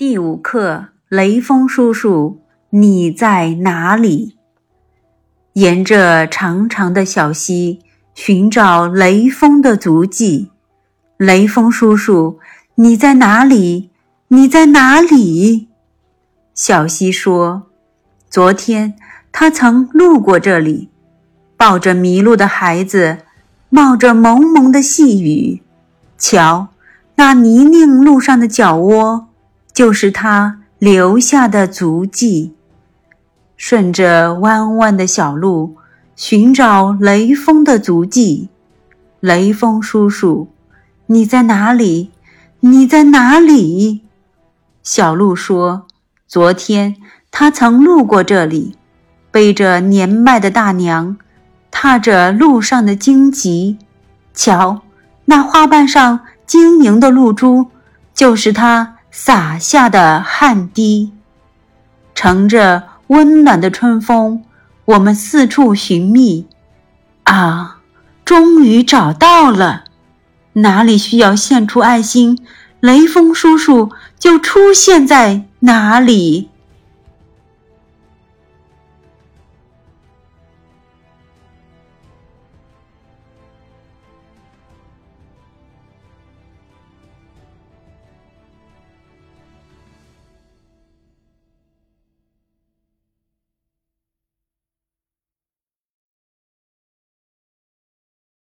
[0.00, 4.38] 第五课，雷锋叔叔，你在哪里？
[5.52, 7.80] 沿着长长的小溪
[8.14, 10.52] 寻找雷锋的足迹。
[11.18, 12.38] 雷锋叔叔，
[12.76, 13.90] 你在哪里？
[14.28, 15.68] 你在哪里？
[16.54, 17.64] 小溪说
[18.30, 18.94] ：“昨天
[19.30, 20.88] 他曾路过这里，
[21.58, 23.18] 抱着迷路的孩子，
[23.68, 25.60] 冒着蒙蒙的细雨。
[26.16, 26.68] 瞧，
[27.16, 29.26] 那泥泞路上的脚窝。”
[29.72, 32.54] 就是他留下的足迹。
[33.56, 35.76] 顺着弯弯的小路
[36.16, 38.48] 寻找雷锋的足迹。
[39.20, 40.48] 雷锋叔叔，
[41.06, 42.10] 你在哪里？
[42.60, 44.00] 你在哪里？
[44.82, 45.86] 小鹿说
[46.26, 46.96] ：“昨天
[47.30, 48.76] 他曾路过这里，
[49.30, 51.18] 背着年迈的大娘，
[51.70, 53.76] 踏着路上的荆棘。
[54.32, 54.80] 瞧，
[55.26, 57.66] 那花瓣上晶莹的露珠，
[58.14, 61.12] 就是他。”洒下的汗滴，
[62.14, 64.44] 乘着温暖的春风，
[64.84, 66.46] 我们四处寻觅。
[67.24, 67.78] 啊，
[68.24, 69.84] 终于找到了！
[70.54, 72.44] 哪里需要献出爱心，
[72.80, 76.50] 雷锋叔叔就出现在哪里。